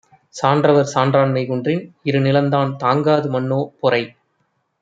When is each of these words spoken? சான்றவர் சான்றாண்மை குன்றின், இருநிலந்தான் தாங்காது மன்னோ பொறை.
சான்றவர் 0.35 0.89
சான்றாண்மை 0.93 1.43
குன்றின், 1.45 1.83
இருநிலந்தான் 2.05 2.75
தாங்காது 2.77 3.29
மன்னோ 3.29 3.61
பொறை. 3.79 4.03